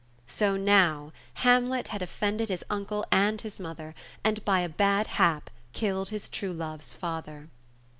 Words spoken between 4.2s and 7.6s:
and by bad hap killed his true love's father.